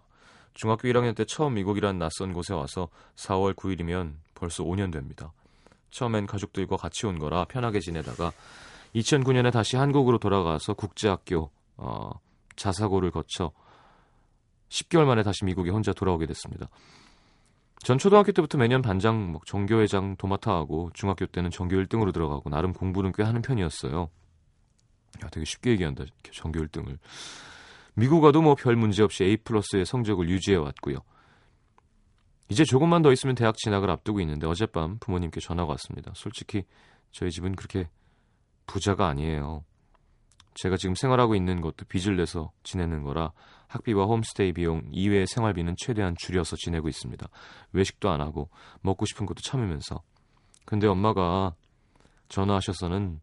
중학교 0.54 0.88
1학년 0.88 1.14
때 1.14 1.24
처음 1.24 1.54
미국이란 1.54 2.00
낯선 2.00 2.32
곳에 2.32 2.54
와서 2.54 2.88
4월 3.14 3.54
9일이면 3.54 4.14
벌써 4.34 4.64
5년 4.64 4.92
됩니다. 4.92 5.32
처음엔 5.92 6.26
가족들과 6.26 6.76
같이 6.76 7.06
온 7.06 7.20
거라 7.20 7.44
편하게 7.44 7.78
지내다가 7.78 8.32
2009년에 8.96 9.52
다시 9.52 9.76
한국으로 9.76 10.18
돌아가서 10.18 10.74
국제학교 10.74 11.52
어, 11.76 12.10
자사고를 12.56 13.12
거쳐 13.12 13.52
10개월 14.68 15.04
만에 15.04 15.22
다시 15.22 15.44
미국에 15.44 15.70
혼자 15.70 15.92
돌아오게 15.92 16.26
됐습니다. 16.26 16.68
전 17.82 17.96
초등학교 17.98 18.32
때부터 18.32 18.58
매년 18.58 18.82
반장, 18.82 19.32
뭐 19.32 19.40
정교회장 19.46 20.16
도맡아 20.16 20.52
하고 20.52 20.90
중학교 20.94 21.26
때는 21.26 21.50
전교 21.50 21.76
1등으로 21.76 22.12
들어가고 22.12 22.50
나름 22.50 22.72
공부는 22.72 23.12
꽤 23.12 23.22
하는 23.22 23.40
편이었어요. 23.40 24.10
야, 25.24 25.28
되게 25.30 25.44
쉽게 25.44 25.70
얘기한다. 25.70 26.04
전교 26.32 26.60
1등을. 26.60 26.98
미국 27.94 28.20
가도 28.20 28.42
뭐 28.42 28.54
별 28.54 28.76
문제 28.76 29.02
없이 29.02 29.24
A 29.24 29.36
플러스의 29.38 29.84
성적을 29.86 30.28
유지해 30.28 30.56
왔고요. 30.56 30.98
이제 32.48 32.64
조금만 32.64 33.02
더 33.02 33.12
있으면 33.12 33.34
대학 33.34 33.56
진학을 33.56 33.90
앞두고 33.90 34.20
있는데 34.20 34.46
어젯밤 34.46 34.98
부모님께 34.98 35.40
전화가 35.40 35.70
왔습니다. 35.72 36.12
솔직히 36.14 36.64
저희 37.12 37.30
집은 37.30 37.54
그렇게 37.56 37.88
부자가 38.66 39.08
아니에요. 39.08 39.64
제가 40.62 40.76
지금 40.76 40.94
생활하고 40.94 41.34
있는 41.34 41.60
것도 41.60 41.84
빚을 41.88 42.16
내서 42.16 42.50
지내는 42.62 43.02
거라 43.02 43.32
학비와 43.68 44.06
홈스테이 44.06 44.52
비용 44.52 44.82
이외의 44.92 45.26
생활비는 45.26 45.74
최대한 45.78 46.14
줄여서 46.18 46.56
지내고 46.56 46.88
있습니다. 46.88 47.28
외식도 47.72 48.10
안 48.10 48.20
하고 48.20 48.48
먹고 48.80 49.04
싶은 49.06 49.26
것도 49.26 49.40
참으면서. 49.42 50.02
근데 50.64 50.86
엄마가 50.86 51.54
전화하셔서는 52.28 53.20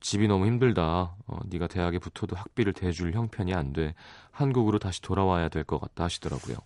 집이 0.00 0.28
너무 0.28 0.46
힘들다. 0.46 1.16
어, 1.26 1.38
네가 1.46 1.66
대학에 1.66 1.98
붙어도 1.98 2.36
학비를 2.36 2.72
대줄 2.72 3.12
형편이 3.14 3.54
안 3.54 3.72
돼. 3.72 3.94
한국으로 4.30 4.78
다시 4.78 5.00
돌아와야 5.02 5.48
될 5.48 5.64
것 5.64 5.80
같다 5.80 6.04
하시더라고요. 6.04 6.56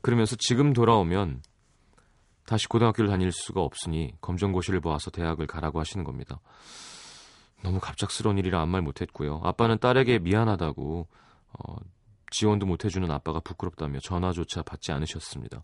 그러면서 0.00 0.36
지금 0.38 0.72
돌아오면 0.72 1.42
다시 2.46 2.68
고등학교를 2.68 3.10
다닐 3.10 3.30
수가 3.32 3.60
없으니 3.62 4.12
검정고시를 4.20 4.80
보아서 4.80 5.10
대학을 5.10 5.46
가라고 5.46 5.80
하시는 5.80 6.04
겁니다. 6.04 6.40
너무 7.62 7.80
갑작스러운 7.80 8.38
일이라 8.38 8.60
아무 8.60 8.72
말 8.72 8.82
못했고요. 8.82 9.40
아빠는 9.44 9.78
딸에게 9.78 10.20
미안하다고 10.20 11.06
어, 11.52 11.76
지원도 12.30 12.66
못 12.66 12.84
해주는 12.84 13.10
아빠가 13.10 13.40
부끄럽다며 13.40 14.00
전화조차 14.00 14.62
받지 14.62 14.92
않으셨습니다. 14.92 15.62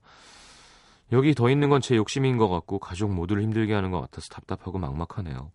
여기 1.13 1.35
더 1.35 1.51
있는 1.51 1.69
건 1.69 1.81
제 1.81 1.97
욕심인 1.97 2.39
것 2.39 2.49
같고 2.49 2.79
가족 2.79 3.13
모두를 3.13 3.43
힘들게 3.43 3.75
하는 3.75 3.91
것 3.91 4.01
같아서 4.01 4.29
답답하고 4.29 4.79
막막하네요. 4.79 5.53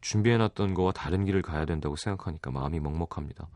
준비해놨던 0.00 0.74
거와 0.74 0.92
다른 0.92 1.24
길을 1.24 1.42
가야 1.42 1.64
된다고 1.64 1.96
생각하니까 1.96 2.50
마음이 2.52 2.78
먹먹합니다. 2.80 3.48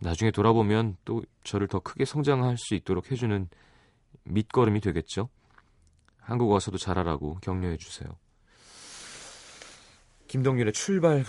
나중에 0.00 0.30
돌아보면 0.30 0.96
또 1.04 1.22
저를 1.44 1.66
더 1.66 1.80
크게 1.80 2.04
성장할 2.04 2.58
수 2.58 2.74
있도록 2.74 3.10
해주는 3.10 3.48
밑거름이 4.24 4.80
되겠죠? 4.80 5.30
한국 6.20 6.50
와서도 6.50 6.76
잘하라고 6.76 7.38
격려해 7.40 7.78
주세요. 7.78 8.10
김동률의 10.34 10.72
출발 10.72 11.24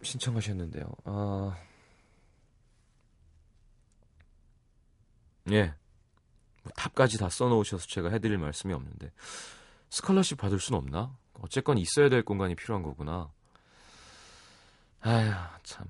신청하셨는데요. 0.00 0.84
아... 1.06 1.56
예. 5.50 5.74
뭐 6.62 6.72
탑까지 6.76 7.18
다 7.18 7.28
써놓으셔서 7.28 7.88
제가 7.88 8.10
해드릴 8.10 8.38
말씀이 8.38 8.72
없는데 8.72 9.10
스칼러십 9.90 10.38
받을 10.38 10.60
순 10.60 10.76
없나? 10.76 11.18
어쨌건 11.40 11.78
있어야 11.78 12.08
될 12.08 12.22
공간이 12.24 12.54
필요한 12.54 12.84
거구나. 12.84 13.32
아휴 15.00 15.32
참. 15.64 15.88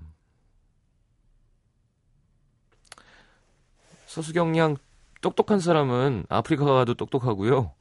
서수경 4.06 4.56
양 4.56 4.78
똑똑한 5.20 5.60
사람은 5.60 6.24
아프리카 6.30 6.64
가도 6.64 6.94
똑똑하고요. 6.94 7.74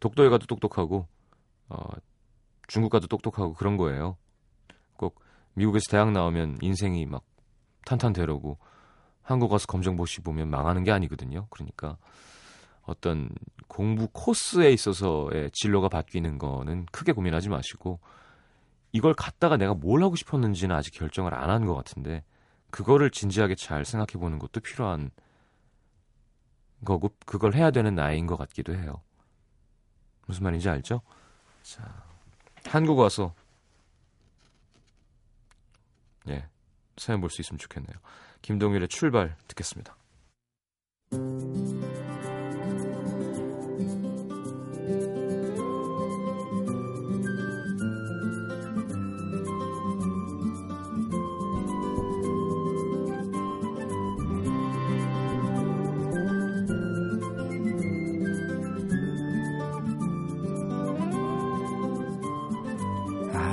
독도에 0.00 0.28
가도 0.28 0.44
똑똑하고 0.44 1.08
어, 1.70 1.88
중국 2.68 2.90
가도 2.90 3.08
똑똑하고 3.08 3.54
그런 3.54 3.76
거예요. 3.76 4.16
꼭 4.96 5.20
미국에서 5.54 5.90
대학 5.90 6.12
나오면 6.12 6.58
인생이 6.60 7.06
막 7.06 7.24
탄탄대로고 7.84 8.58
한국 9.22 9.48
가서 9.48 9.66
검정고시 9.66 10.20
보면 10.20 10.48
망하는 10.48 10.84
게 10.84 10.92
아니거든요. 10.92 11.46
그러니까 11.50 11.96
어떤 12.82 13.28
공부 13.66 14.08
코스에 14.12 14.70
있어서의 14.70 15.50
진로가 15.52 15.88
바뀌는 15.88 16.38
거는 16.38 16.86
크게 16.92 17.12
고민하지 17.12 17.48
마시고 17.50 17.98
이걸 18.92 19.12
갖다가 19.14 19.56
내가 19.58 19.74
뭘 19.74 20.02
하고 20.02 20.16
싶었는지는 20.16 20.74
아직 20.74 20.92
결정을 20.94 21.34
안 21.34 21.50
한 21.50 21.66
것 21.66 21.74
같은데 21.74 22.24
그거를 22.70 23.10
진지하게 23.10 23.54
잘 23.56 23.84
생각해 23.84 24.20
보는 24.22 24.38
것도 24.38 24.60
필요한 24.60 25.10
거고 26.84 27.10
그걸 27.26 27.54
해야 27.54 27.70
되는 27.70 27.94
나이인 27.94 28.26
것 28.26 28.36
같기도 28.36 28.74
해요. 28.74 29.02
무슨 30.26 30.44
말인지 30.44 30.68
알죠? 30.68 31.00
자, 31.62 32.07
한국 32.66 32.98
와서 32.98 33.34
예, 36.28 36.46
사연 36.96 37.20
볼 37.20 37.30
수 37.30 37.40
있으면 37.40 37.58
좋겠네요. 37.58 37.96
김동일의 38.42 38.88
출발 38.88 39.36
듣겠습니다. 39.48 39.96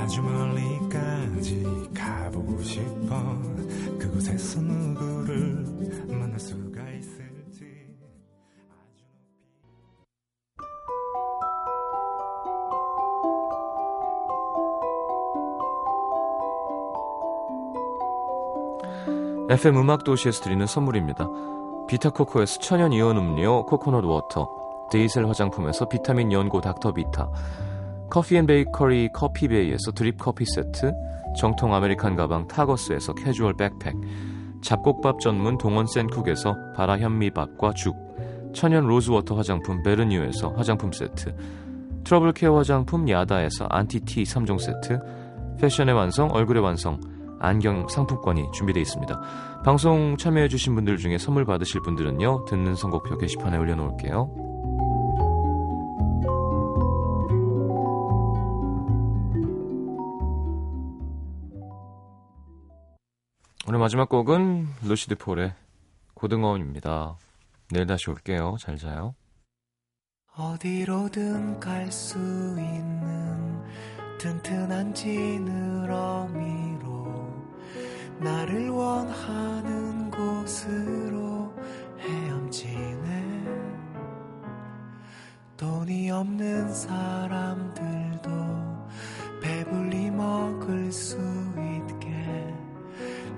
아주 0.06 0.22
멀리까지 0.22 1.90
가보고 1.92 2.62
싶어. 2.62 3.20
그곳에서 3.98 4.60
누구를 4.60 5.64
만날 6.06 6.38
수가 6.38 6.80
있을지. 6.90 7.88
아주 8.94 9.02
높이. 19.48 19.54
FM 19.54 19.76
음악 19.78 20.04
도시에서 20.04 20.44
드리는 20.44 20.64
선물입니다. 20.68 21.28
비타코코에서 21.88 22.60
천연 22.60 22.92
이온 22.92 23.16
음료 23.16 23.66
코코넛 23.66 24.04
워터, 24.04 24.48
데이셀 24.92 25.26
화장품에서 25.28 25.88
비타민 25.88 26.30
연고 26.30 26.60
닥터비타, 26.60 27.28
커피앤베이커리 28.10 29.10
커피베이에서 29.12 29.92
드립 29.92 30.18
커피 30.18 30.44
세트, 30.44 30.92
정통 31.36 31.74
American 31.74 32.16
가방 32.16 32.46
타거스에서 32.48 33.14
캐주얼 33.14 33.54
백팩, 33.56 33.94
잡곡밥 34.62 35.20
전문 35.20 35.58
동원 35.58 35.86
센쿡에서 35.86 36.54
바라 36.74 36.98
현미밥과 36.98 37.74
죽, 37.74 37.96
천연 38.54 38.86
로즈워터 38.86 39.36
화장품 39.36 39.82
베르뉴에서 39.82 40.54
화장품 40.56 40.92
세트, 40.92 41.36
트러블 42.04 42.32
care 42.32 42.56
화장품 42.56 43.08
야다에서 43.08 43.66
안티티 43.68 44.22
3종 44.22 44.58
세트, 44.58 44.98
패션의 45.60 45.94
완성, 45.94 46.30
얼굴의 46.30 46.62
완성, 46.62 47.00
안경 47.38 47.86
상품권이 47.88 48.50
준비되어 48.52 48.80
있습니다. 48.80 49.20
방송 49.64 50.16
참여해주신 50.16 50.74
분들 50.74 50.96
중에 50.96 51.18
선물 51.18 51.44
받으실 51.44 51.82
분들은요, 51.82 52.44
듣는 52.46 52.74
선곡표 52.74 53.18
게시판에 53.18 53.58
올려놓을게요. 53.58 54.55
오늘 63.68 63.78
마지막 63.80 64.08
곡은 64.08 64.66
루시드 64.84 65.16
폴의 65.16 65.52
고등어입니다. 66.14 67.18
내일 67.72 67.86
다시 67.86 68.08
올게요. 68.10 68.56
잘 68.60 68.76
자요. 68.76 69.14
어디로든 70.36 71.58
갈 71.60 71.90
수 71.90 72.16
있는 72.18 73.62
튼튼한 74.18 74.94
지느러미로 74.94 76.46
나를 78.20 78.68
원하는 78.70 80.10
곳으로 80.10 81.52
헤엄치네 81.98 83.44
돈이 85.56 86.10
없는 86.10 86.72
사람들도 86.72 88.30
배불리 89.42 90.10
먹을 90.10 90.92
수 90.92 91.16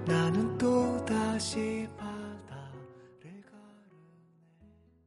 나는 0.09 0.57
또다시 0.57 1.88